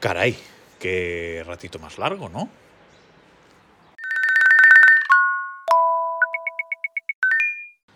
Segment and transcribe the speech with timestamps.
[0.00, 0.36] Caray,
[0.78, 2.48] qué ratito más largo, ¿no?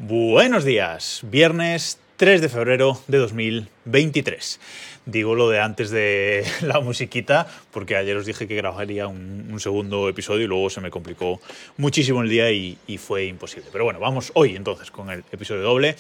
[0.01, 4.59] Buenos días, viernes 3 de febrero de 2023.
[5.07, 10.09] Digo lo de antes de la musiquita porque ayer os dije que grabaría un, segundo
[10.09, 11.41] episodio y luego se me complicó
[11.77, 13.69] muchísimo el día y, fue imposible.
[13.71, 15.95] Pero bueno, vamos hoy entonces con el episodio doble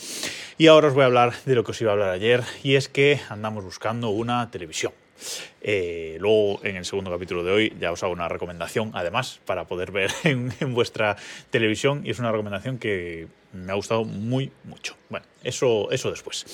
[0.59, 2.75] y ahora os voy a hablar de lo que os iba a hablar ayer y
[2.75, 4.93] es que andamos buscando una televisión.
[5.61, 9.67] Eh, luego, en el segundo capítulo de hoy, ya os hago una recomendación, además, para
[9.67, 11.17] poder ver en, vuestra
[11.51, 12.03] televisión.
[12.05, 14.97] Y es una recomendación que me ha gustado muy mucho.
[15.09, 16.47] Bueno, eso, eso después.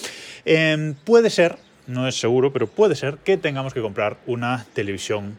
[0.45, 1.57] Em, puede ser,
[1.87, 5.39] no es seguro, pero puede ser que tengamos que comprar una televisión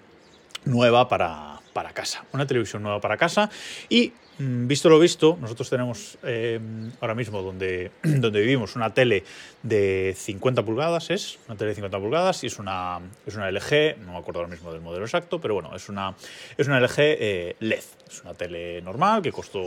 [0.65, 2.25] nueva para, para casa.
[2.33, 3.49] Una televisión nueva para casa
[3.89, 6.59] y visto lo visto, nosotros tenemos eh,
[7.01, 9.23] ahora mismo donde, donde vivimos una tele
[9.63, 13.99] de 50 pulgadas, es una tele de 50 pulgadas y es una, es una LG,
[14.05, 16.15] no me acuerdo ahora mismo del modelo exacto, pero bueno, es una,
[16.57, 17.83] es una LG eh, LED.
[18.09, 19.61] Es una tele normal que costó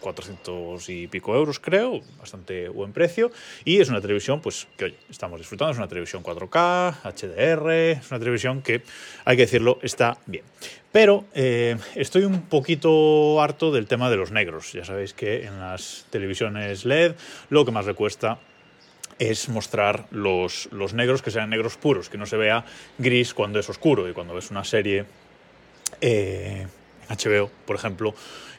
[0.00, 3.30] 400 y pico euros, creo, bastante buen precio.
[3.64, 5.72] Y es una televisión, pues, que hoy estamos disfrutando.
[5.72, 8.82] Es una televisión 4K, HDR, es una televisión que,
[9.24, 10.44] hay que decirlo, está bien.
[10.92, 14.72] Pero eh, estoy un poquito harto del tema de los negros.
[14.72, 17.14] Ya sabéis que en las televisiones LED
[17.48, 18.38] lo que más le cuesta
[19.18, 22.64] es mostrar los, los negros que sean negros puros, que no se vea
[22.98, 25.04] gris cuando es oscuro y cuando ves una serie
[26.00, 26.66] eh,
[27.08, 28.14] HBO, por ejemplo,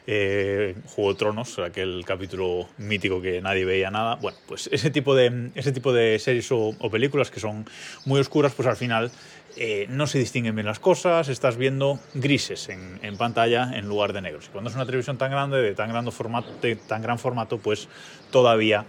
[0.06, 4.16] eh, Juego de Tronos, aquel capítulo mítico que nadie veía nada.
[4.16, 7.64] Bueno, pues ese tipo de, ese tipo de series o, películas que son
[8.04, 9.10] muy oscuras, pues al final
[9.56, 14.22] eh, no se distinguen bien las cosas, estás viendo grises en, pantalla en lugar de
[14.22, 14.48] negros.
[14.50, 17.88] Cuando es una televisión tan grande, de tan, grande formato, de tan gran formato, pues
[18.30, 18.86] todavía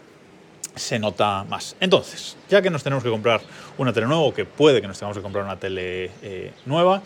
[0.75, 1.75] se nota más.
[1.79, 3.41] Entonces, ya que nos tenemos que comprar
[3.77, 7.03] una tele nueva, o que puede que nos tengamos que comprar una tele eh, nueva,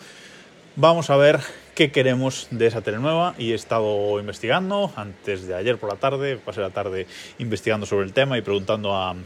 [0.76, 1.40] vamos a ver
[1.74, 5.96] qué queremos de esa tele nueva y he estado investigando antes de ayer por la
[5.96, 7.06] tarde, pasé la tarde
[7.38, 9.16] investigando sobre el tema y preguntando a,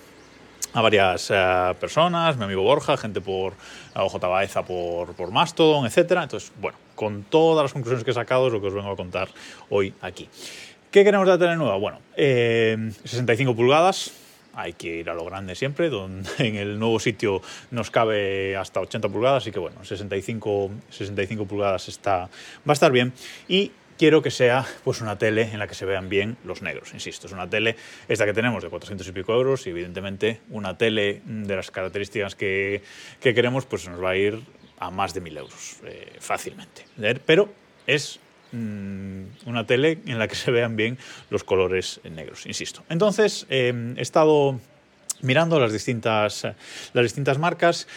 [0.81, 3.55] varias eh, personas, mi amigo Borja, gente por
[3.95, 6.13] OJ Baeza por, por Mastodon, etc.
[6.23, 8.97] Entonces, bueno, con todas las conclusiones que he sacado es lo que os vengo a
[8.97, 9.29] contar
[9.69, 10.29] hoy aquí.
[10.91, 11.77] ¿Qué queremos de la tele nueva?
[11.77, 14.13] Bueno, 65 eh, pulgadas,
[14.55, 17.41] hay que ir a lo grande siempre, donde en el nuevo sitio
[17.71, 22.29] nos cabe hasta 80 pulgadas, así que bueno, 65, 65 pulgadas está, va
[22.69, 23.13] a estar bien.
[23.49, 23.73] Y
[24.03, 27.29] quiero que sea pues una tele en la que se vean bien los negros, insisto,
[27.29, 27.77] es una tele
[28.09, 32.35] esta que tenemos de 400 y pico euros y evidentemente una tele de las características
[32.35, 32.83] que,
[33.21, 34.41] que queremos pues nos va a ir
[34.81, 36.85] a más de 1.000 euros eh, fácilmente.
[37.25, 37.53] Pero
[37.87, 38.19] es
[38.53, 40.99] Mm, una tele en la que se vean bien
[41.31, 42.85] los colores negros, insisto.
[42.91, 44.61] Entonces, eh, he estado
[45.23, 46.47] mirando las distintas,
[46.93, 47.89] las distintas marcas.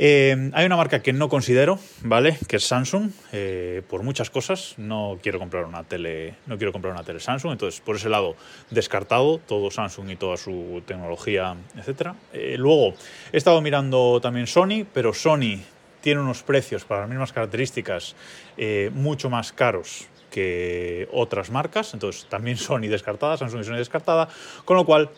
[0.00, 2.38] Eh, hay una marca que no considero, ¿vale?
[2.46, 4.74] Que es Samsung, eh, por muchas cosas.
[4.78, 8.36] No quiero comprar una tele, no quiero comprar una tele Samsung, entonces por ese lado
[8.70, 12.14] descartado todo Samsung y toda su tecnología, etcétera.
[12.56, 12.94] luego
[13.32, 15.58] he estado mirando también Sony, pero Sony
[16.00, 18.14] tiene unos precios para las mismas características
[18.56, 24.28] eh, mucho más caros que otras marcas, entonces también Sony descartada, Samsung y Sony descartada,
[24.64, 25.10] con lo cual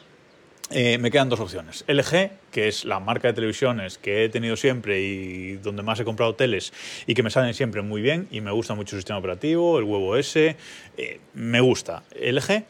[0.73, 1.85] eh, me quedan dos opciones.
[1.89, 6.05] LG, que es la marca de televisiones que he tenido siempre y donde más he
[6.05, 6.73] comprado teles
[7.07, 9.85] y que me salen siempre muy bien y me gusta mucho el sistema operativo, el
[9.85, 10.57] huevo S,
[10.97, 12.65] eh, me gusta LG.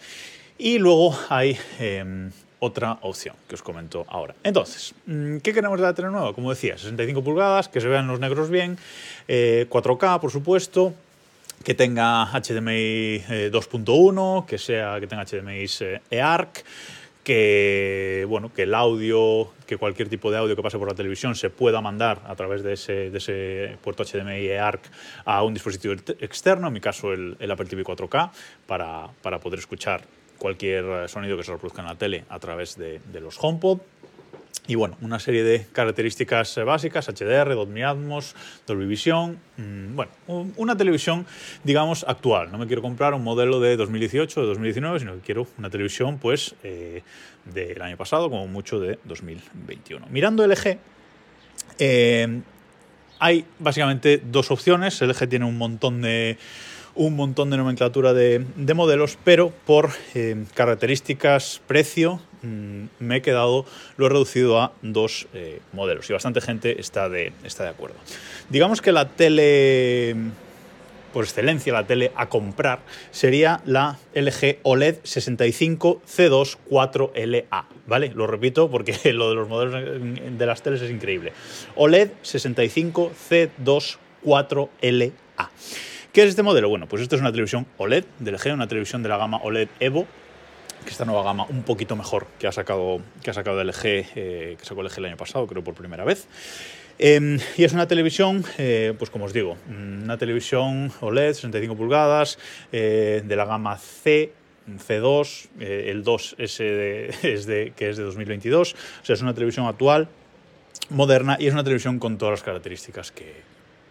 [0.57, 4.35] Y luego hay em, otra opción que os comento ahora.
[4.45, 6.33] Entonces, mm, ¿qué queremos de la tele nueva?
[6.33, 8.79] Como decía, 65 pulgadas, que se vean los negros bien,
[9.27, 10.95] 4K, eh, por supuesto,
[11.63, 15.67] que tenga HDMI 2.1, eh, que sea que tenga HDMI
[16.11, 16.65] eARC,
[17.25, 21.35] que bueno, que el audio, que cualquier tipo de audio que pase por la televisión
[21.35, 24.83] se pueda mandar a través de ese, de ese puerto HDMI eARC
[25.25, 28.31] a un dispositivo externo, en mi caso el, el Apple TV 4K,
[28.67, 30.03] para, para poder escuchar
[30.41, 33.79] cualquier sonido que se reproduzca en la tele a través de, los HomePod.
[34.67, 38.37] Y bueno, una serie de características básicas, HDR, Dolby Atmos,
[38.67, 40.13] Dolby Vision, mm, bueno,
[40.57, 41.27] una televisión,
[41.65, 42.53] digamos, actual.
[42.53, 45.71] No me quiero comprar un modelo de 2018 o de 2019, sino que quiero una
[45.71, 47.03] televisión, pues, eh,
[47.53, 50.07] del año pasado, como mucho de 2021.
[50.09, 50.79] Mirando LG,
[51.81, 52.41] eh,
[53.19, 55.01] hay básicamente dos opciones.
[55.01, 56.39] LG tiene un montón de
[56.95, 58.45] un montón de nomenclatura de,
[58.75, 63.65] modelos, pero por eh, características, precio, me he quedado,
[63.97, 67.97] lo he reducido a dos eh, modelos y bastante gente está de, está de acuerdo.
[68.49, 70.17] Digamos que la tele
[71.13, 78.13] por excelencia la tele a comprar sería la LG OLED 65 C2 4LA, ¿vale?
[78.15, 80.01] Lo repito porque lo de los modelos
[80.39, 81.33] de las teles es increíble.
[81.77, 85.13] OLED 65 C2 4LA.
[86.13, 86.69] ¿Qué es este modelo?
[86.69, 89.69] Bueno, pues esto es una televisión OLED de LG, una televisión de la gama OLED
[89.79, 90.07] Evo,
[90.85, 94.57] que esta nueva gama un poquito mejor que ha sacado, que ha sacado LG, eh,
[94.59, 96.27] que sacó LG el año pasado, creo por primera vez.
[96.99, 102.39] Em, y es una televisión, eh, pues como os digo, una televisión OLED 65 pulgadas
[102.73, 104.33] eh, de la gama C,
[104.69, 110.09] C2, el 2 es de, que es de 2022, o sea, es una televisión actual,
[110.91, 113.35] moderna y es una televisión con todas las características que,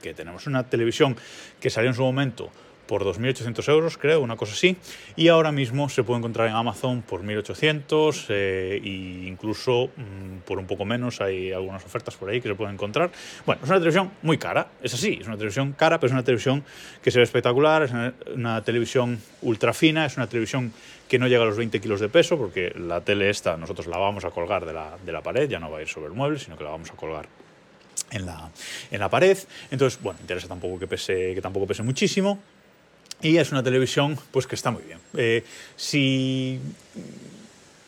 [0.02, 0.48] que tenemos.
[0.48, 1.18] Una televisión
[1.60, 2.52] que salió en su momento
[2.90, 4.76] por 2.800 euros, creo, una cosa así,
[5.16, 8.82] y ahora mismo se puede encontrar en Amazon por 1.800 e
[9.28, 13.12] incluso mm, por un poco menos, hay algunas ofertas por ahí que se pueden encontrar.
[13.46, 16.24] Bueno, es una televisión muy cara, es así, es una televisión cara, pero es una
[16.24, 16.64] televisión
[17.04, 17.92] que se ve espectacular, es
[18.34, 20.74] una, televisión ultra fina, es una televisión
[21.08, 24.00] que no llega a los 20 kilos de peso, porque la tele esta nosotros la
[24.00, 26.14] vamos a colgar de la, de la pared, ya no va a ir sobre el
[26.14, 27.28] mueble, sino que la vamos a colgar
[28.10, 28.50] en la,
[28.90, 29.38] en la pared.
[29.70, 32.40] Entonces, bueno, interesa tampoco que pese, que tampoco pese muchísimo.
[33.22, 35.00] Y es una televisión pues que está muy bien.
[35.16, 35.44] Eh,
[35.76, 36.60] si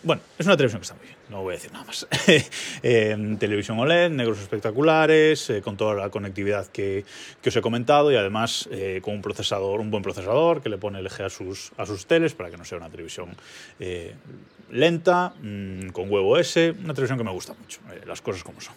[0.04, 2.08] bueno, es una televisión que está muy bien, no voy a decir nada más.
[2.84, 7.06] eh, televisión OLED, negros espectaculares, eh, con toda la conectividad que,
[7.42, 10.80] que, os he comentado y además eh, con un procesador, un buen procesador que le
[10.80, 13.36] pone LG a sus, a sus teles para que no sea una televisión
[14.72, 18.74] lenta, mmm, con huevo S, una televisión que me gusta mucho, las cosas como son.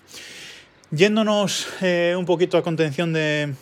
[0.91, 3.55] Yéndonos un poquito a contención de,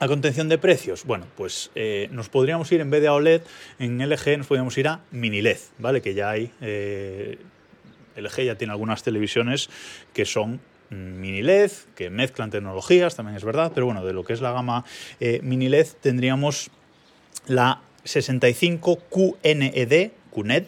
[0.00, 3.42] a contención de precios, bueno, pues eh, nos podríamos ir en vez de OLED,
[3.80, 6.00] en LG nos podríamos ir a mini LED, ¿vale?
[6.00, 7.36] Que ya hay, eh,
[8.14, 9.68] LG ya tiene algunas televisiones
[10.12, 10.60] que son
[10.90, 14.40] mm, mini LED, que mezclan tecnologías, también es verdad, pero bueno, de lo que es
[14.40, 14.84] la gama
[15.18, 16.70] eh, mini LED tendríamos
[17.48, 20.66] la 65QNED, QNED,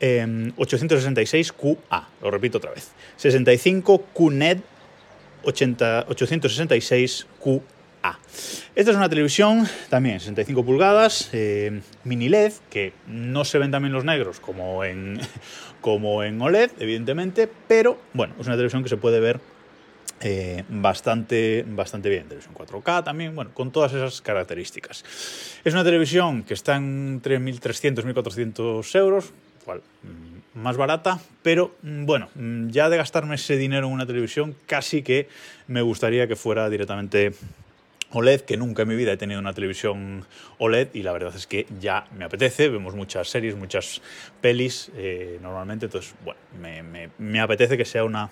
[0.00, 4.60] 866QA, lo repito otra vez, 65QNED
[5.42, 7.62] 866QA.
[8.74, 13.92] Esta es una televisión también 65 pulgadas, eh, mini LED, que no se ven también
[13.92, 15.20] los negros como en,
[15.80, 19.40] como en OLED, evidentemente, pero bueno, es una televisión que se puede ver
[20.20, 22.24] eh, bastante, bastante bien.
[22.24, 25.04] Televisión 4K también, bueno, con todas esas características.
[25.64, 29.32] Es una televisión que está en 3.300, 1.400 euros,
[29.64, 34.06] cual mm, más barata, pero mm, bueno, mm, ya de gastarme ese dinero en una
[34.06, 35.28] televisión, casi que
[35.66, 37.32] me gustaría que fuera directamente
[38.12, 40.24] OLED, que nunca en mi vida he tenido una televisión
[40.58, 44.00] OLED y la verdad es que ya me apetece, vemos muchas series, muchas
[44.40, 48.30] pelis eh, normalmente, entonces bueno, me, me, apetece que sea una,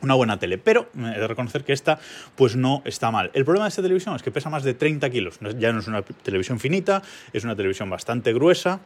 [0.00, 1.98] una buena tele, pero he de reconocer que esta
[2.36, 3.30] pues no está mal.
[3.34, 5.88] El problema de esta televisión es que pesa más de 30 kilos, ya no es
[5.88, 7.02] una televisión finita,
[7.32, 8.80] es una televisión bastante gruesa,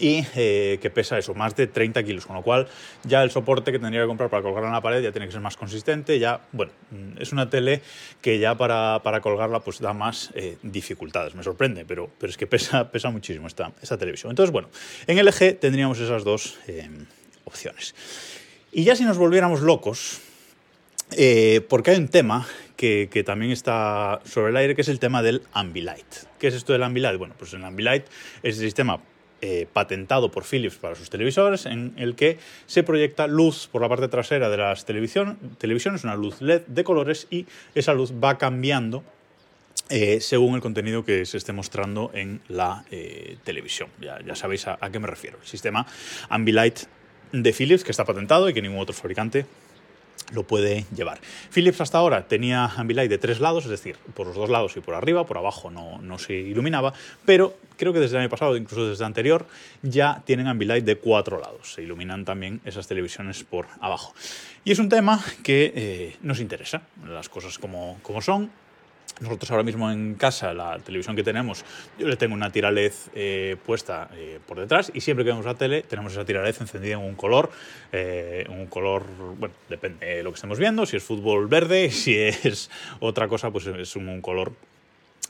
[0.00, 2.68] y eh, que pesa eso, más de 30 kilos, con lo cual
[3.04, 5.32] ya el soporte que tendría que comprar para colgarla en la pared ya tiene que
[5.32, 7.82] ser más consistente, ya, bueno, mm, es una tele
[8.20, 12.36] que ya para, para colgarla pues da más eh, dificultades, me sorprende, pero, pero es
[12.36, 14.30] que pesa, pesa muchísimo esta, esta televisión.
[14.30, 14.68] Entonces, bueno,
[15.06, 16.88] en LG tendríamos esas dos eh,
[17.44, 17.94] opciones.
[18.72, 20.20] Y ya si nos volviéramos locos,
[21.68, 22.46] porque hay un tema
[22.76, 26.28] que, que, también está sobre el aire, que es el tema del Ambilight.
[26.38, 27.18] ¿Qué es esto del Ambilight?
[27.18, 28.04] Bueno, pues el Ambilight
[28.42, 29.00] es el sistema
[29.40, 33.88] eh, patentado por Philips para sus televisores, en el que se proyecta luz por la
[33.88, 38.38] parte trasera de las televisión, televisiones, una luz LED de colores, y esa luz va
[38.38, 39.04] cambiando
[39.90, 43.88] eh, según el contenido que se esté mostrando en la eh, televisión.
[44.00, 45.38] Ya, ya sabéis a, a, qué me refiero.
[45.40, 45.86] El sistema
[46.28, 46.80] Ambilight
[47.32, 49.46] de Philips, que está patentado y que ningún otro fabricante
[50.32, 51.20] lo puede llevar.
[51.52, 54.80] Philips hasta ahora tenía Ambilight de tres lados, es decir, por los dos lados y
[54.80, 56.92] por arriba, por abajo no, no se iluminaba,
[57.24, 59.46] pero creo que desde el año pasado, incluso desde el anterior,
[59.82, 64.14] ya tienen Ambilight de cuatro lados, se iluminan también esas televisiones por abajo.
[64.64, 68.50] Y es un tema que eh, nos interesa, las cosas como, como son,
[69.20, 71.64] nosotros ahora mismo en casa, la televisión que tenemos,
[71.98, 75.44] yo le tengo una tira LED eh, puesta eh, por detrás y siempre que vemos
[75.44, 77.50] la tele tenemos esa tira LED encendida en un color,
[77.92, 79.04] eh, un color,
[79.38, 82.70] bueno, depende de lo que estemos viendo, si es fútbol verde, si es
[83.00, 84.52] otra cosa, pues es un color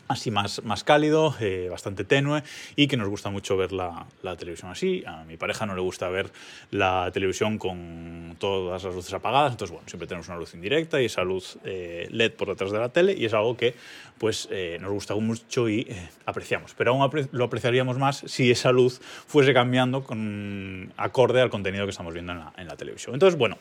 [0.09, 2.43] así más, más cálido, eh, bastante tenue
[2.75, 5.05] y que nos gusta mucho ver la, la, televisión así.
[5.07, 6.31] A mi pareja no le gusta ver
[6.71, 11.05] la televisión con todas las luces apagadas, entonces bueno, siempre tenemos una luz indirecta y
[11.05, 13.75] esa luz eh, LED por detrás de la tele y es algo que
[14.19, 15.87] pues eh, nos gusta mucho y
[16.27, 16.75] apreciamos.
[16.77, 21.91] Pero aún lo apreciaríamos más si esa luz fuese cambiando con acorde al contenido que
[21.91, 23.15] estamos viendo en la, en la televisión.
[23.15, 23.59] Entonces bueno,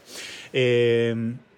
[0.53, 1.13] he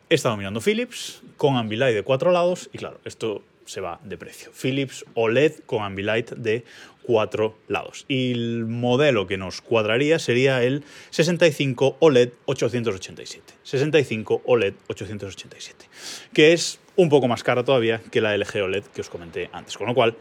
[0.10, 4.52] estado mirando Philips con Ambilight de cuatro lados y claro, esto se va de precio.
[4.52, 6.64] Philips OLED con Ambilight de
[7.04, 8.06] cuatro lados.
[8.08, 13.54] Y el modelo que nos cuadraría sería el 65 OLED 887.
[13.64, 15.86] 65 OLED 887,
[16.34, 19.78] que es un poco más cara todavía que la LG OLED que os comenté antes.
[19.78, 20.16] Con lo cual,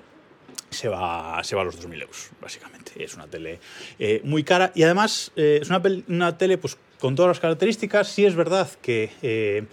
[0.70, 2.92] se va, se va a los 2.000 euros, básicamente.
[3.02, 3.60] Es una tele
[3.98, 8.08] eh, muy cara y además eh, es una, una, tele pues, con todas las características.
[8.08, 9.64] Sí es verdad que eh,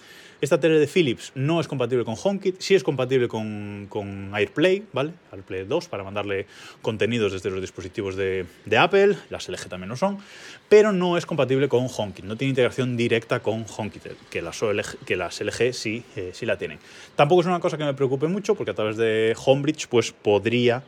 [0.45, 5.11] esta tele de Philips no es compatible con HomeKit, sí es compatible con, AirPlay, ¿vale?
[5.31, 6.47] AirPlay 2 para mandarle
[6.81, 8.45] contenidos desde los dispositivos de,
[8.77, 10.17] Apple, las LG también lo son,
[10.69, 14.99] pero no es compatible con HomeKit, no tiene integración directa con HomeKit, que las, OLG,
[15.05, 16.79] que las LG sí, eh, sí la tienen.
[17.15, 20.83] Tampoco es una cosa que me preocupe mucho porque a través de Homebridge pues podría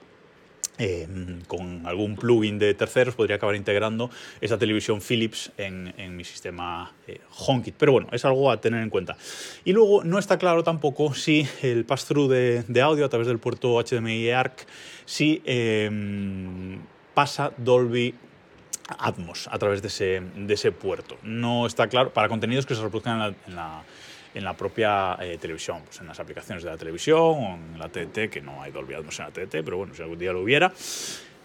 [0.79, 1.07] eh,
[1.48, 7.19] con algún plugin de terceros podría acabar integrando esa televisión Philips en, mi sistema eh,
[7.36, 7.75] HomeKit.
[7.77, 9.17] Pero bueno, es algo a tener en cuenta.
[9.65, 13.81] Y luego no está claro tampoco si el pass-through de, audio a través del puerto
[13.81, 14.67] HDMI ARC,
[15.05, 15.89] si eh,
[17.13, 18.13] pasa Dolby
[19.00, 21.17] Atmos a través de ese, puerto.
[21.24, 23.84] No está claro para contenidos que se reproduzcan en la
[24.38, 27.89] en la propia eh, televisión, pues en las aplicaciones de la televisión o en la
[27.89, 30.41] TDT, que no hay Dolby Atmos en la TDT, pero bueno, si algún día lo
[30.41, 30.72] hubiera.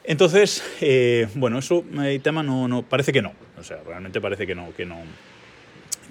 [0.04, 4.46] Entonces, eh, bueno, eso, el tema no, no, parece que no, o sea, realmente parece
[4.46, 4.98] que no, que no,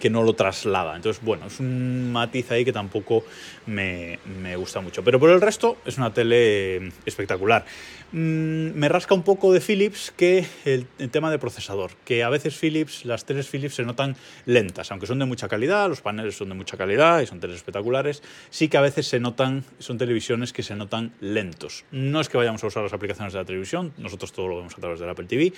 [0.01, 0.97] que no lo traslada.
[0.97, 3.23] Entonces, bueno, es un matiz ahí que tampoco
[3.67, 4.19] me,
[4.57, 5.03] gusta mucho.
[5.03, 7.63] Pero por el resto, es una tele espectacular.
[8.11, 12.29] Mm, me rasca un poco de Philips que el, el, tema de procesador, que a
[12.29, 16.35] veces Philips, las teles Philips se notan lentas, aunque son de mucha calidad, los paneles
[16.35, 19.97] son de mucha calidad y son teles espectaculares, sí que a veces se notan, son
[19.97, 21.85] televisiones que se notan lentos.
[21.91, 24.73] No es que vayamos a usar las aplicaciones de la televisión, nosotros todo lo vemos
[24.77, 25.53] a través del Apple TV,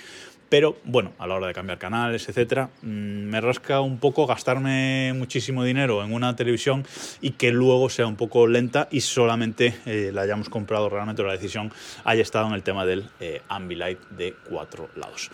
[0.48, 5.12] pero bueno, a la hora de cambiar canales, etcétera, mm, me rasca un poco gastarme
[5.14, 6.84] muchísimo dinero en una televisión
[7.20, 11.32] y que luego sea un poco lenta y solamente eh, la hayamos comprado realmente la
[11.32, 11.72] decisión
[12.04, 15.30] haya estado en el tema del eh, Ambilight de cuatro lados.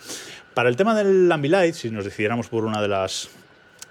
[0.53, 3.29] Para el tema del Ambilight, si nos decidiéramos por una de las,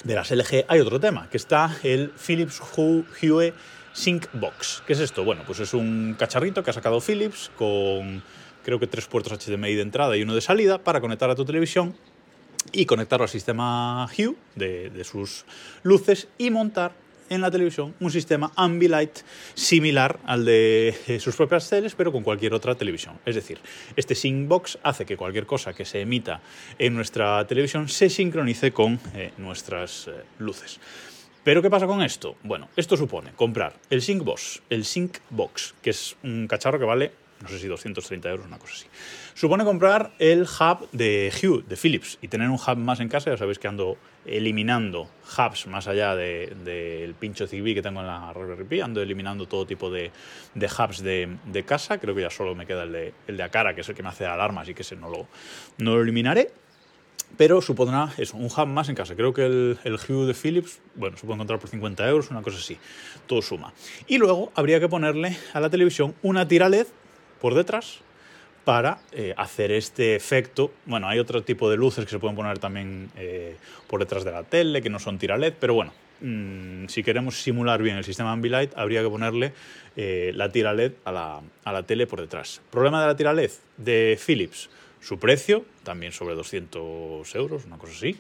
[0.05, 3.53] de las LG, hay otro tema, que está el Philips Hue
[3.93, 4.83] Sync Box.
[4.87, 5.25] ¿Qué es esto?
[5.25, 8.23] Bueno, pues es un cacharrito que ha sacado Philips con
[8.65, 11.45] creo que tres puertos HDMI de entrada y uno de salida para conectar a tu
[11.45, 11.95] televisión
[12.73, 15.45] y conectarlo al sistema Hue de, sus
[15.83, 16.93] luces y montar
[17.29, 19.21] en la televisión un sistema Ambilight
[19.55, 23.19] similar al de eh, sus propias teles, pero con cualquier otra televisión.
[23.25, 23.59] Es decir,
[23.95, 26.41] este Syncbox hace que cualquier cosa que se emita
[26.79, 30.81] en nuestra televisión se sincronice con eh, nuestras eh, luces.
[31.45, 32.37] ¿Pero qué pasa con esto?
[32.43, 37.49] Bueno, esto supone comprar el Syncbox, el Syncbox, que es un cacharro que vale no
[37.49, 38.87] sé si 230 euros, una cosa así.
[39.35, 43.31] Supone comprar el hub de Hue, de Philips, y tener un hub más en casa.
[43.31, 48.07] Ya sabéis que ando eliminando hubs más allá del de, pincho Zigbee que tengo en
[48.07, 48.81] la Raspberry Pi.
[48.83, 50.11] Ando eliminando todo tipo de,
[50.55, 51.99] hubs de, casa.
[51.99, 54.03] Creo que ya solo me queda el de, el de Acara, que es el que
[54.03, 55.27] me hace alarmas y que ese no lo,
[55.79, 56.51] no lo eliminaré.
[57.37, 59.15] Pero supondrá eso, un hub más en casa.
[59.15, 62.43] Creo que el, el Hue de Philips, bueno, se puede encontrar por 50 euros, una
[62.43, 62.77] cosa así.
[63.27, 63.73] Todo suma.
[64.09, 66.89] Y luego habría que ponerle a la televisión una tira LED
[67.41, 68.01] por detrás
[68.65, 70.73] para eh, hacer este efecto.
[70.87, 73.57] Bueno, hay otro tipo de luces que se pueden poner también eh,
[73.89, 77.43] por detrás de la tele, que no son tira LED, pero bueno, mmm, si queremos
[77.43, 79.53] simular bien el sistema Ambilight, habría que ponerle
[79.97, 82.61] eh, la tira LED a la, a la, tele por detrás.
[82.71, 84.69] Problema de la tira LED de Philips,
[85.01, 88.17] su precio, también sobre 200 euros, una cosa así.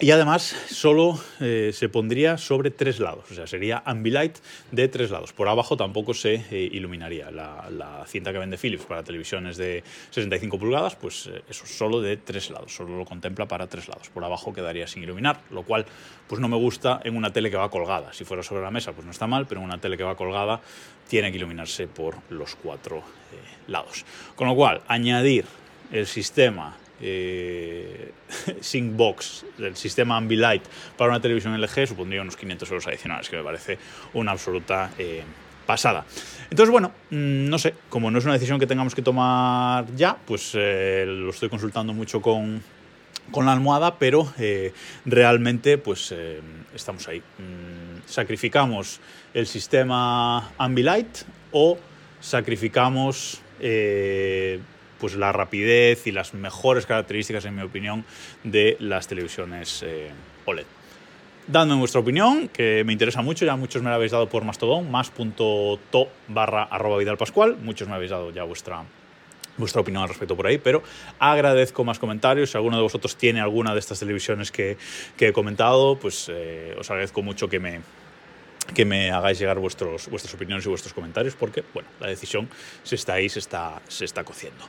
[0.00, 4.38] Y además solo eh, se pondría sobre tres lados, o sea, sería Ambilight
[4.72, 5.32] de tres lados.
[5.32, 7.30] Por abajo tampoco se eh, iluminaría.
[7.30, 12.00] La, la, cinta que vende Philips para televisiones de 65 pulgadas, pues eh, eso solo
[12.00, 14.08] de tres lados, solo lo contempla para tres lados.
[14.08, 15.86] Por abajo quedaría sin iluminar, lo cual
[16.26, 18.12] pues no me gusta en una tele que va colgada.
[18.12, 20.16] Si fuera sobre la mesa, pues no está mal, pero en una tele que va
[20.16, 20.60] colgada
[21.08, 23.04] tiene que iluminarse por los cuatro
[23.68, 24.04] lados.
[24.34, 25.44] Con lo cual, añadir
[25.92, 28.12] el sistema eh,
[28.60, 30.62] Syncbox del sistema Ambilight
[30.96, 33.78] para una televisión LG supondría unos 500 euros adicionales, que me parece
[34.14, 35.22] una absoluta eh,
[35.66, 36.04] pasada.
[36.50, 40.16] Entonces, bueno, mm, no sé, como no es una decisión que tengamos que tomar ya,
[40.24, 42.62] pues eh, lo estoy consultando mucho con,
[43.30, 44.72] con la almohada, pero eh,
[45.04, 46.14] realmente pues
[46.74, 47.18] estamos ahí.
[47.20, 49.00] Mm, sacrificamos
[49.32, 51.18] el sistema Ambilight
[51.52, 51.78] o
[52.20, 53.40] sacrificamos
[55.04, 58.06] pues la rapidez y las mejores características, en mi opinión,
[58.42, 60.08] de las televisiones eh,
[60.46, 60.64] OLED.
[61.46, 64.90] Dadme vuestra opinión, que me interesa mucho, ya muchos me la habéis dado por Mastodon,
[64.90, 68.82] más.to barra arroba Vidal Pascual, muchos me habéis dado ya vuestra,
[69.58, 70.82] vuestra opinión al respecto por ahí, pero
[71.18, 72.52] agradezco más comentarios.
[72.52, 74.78] Si alguno de vosotros tiene alguna de estas televisiones que,
[75.18, 77.82] que he comentado, pues eh, os agradezco mucho que me,
[78.72, 82.48] que me hagáis llegar vuestros, vuestras opiniones y vuestros comentarios, porque bueno, la decisión
[82.82, 84.64] se está ahí, se está, se está cociendo.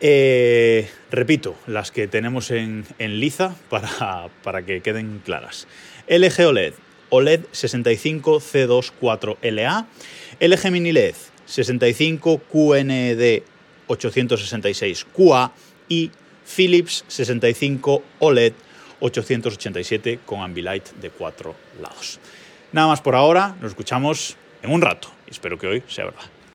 [0.00, 5.66] Eh, repito, las que tenemos en, en liza para, para, que queden claras.
[6.08, 6.74] LG OLED,
[7.10, 9.86] OLED 65C24LA,
[10.40, 11.14] LG Mini LED
[11.48, 13.42] 65QND
[13.88, 15.52] 866QA
[15.88, 16.10] y
[16.44, 18.52] Philips 65 OLED
[19.00, 22.20] 887 con Ambilight de cuatro lados.
[22.74, 26.33] Nada más por ahora, nos escuchamos en un rato espero que hoy sea verdad.